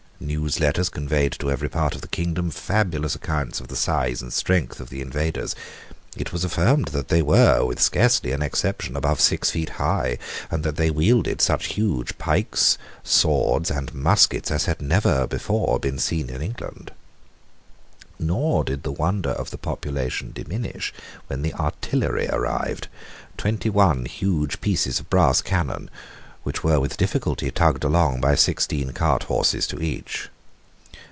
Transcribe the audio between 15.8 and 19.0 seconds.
seen in England. Nor did the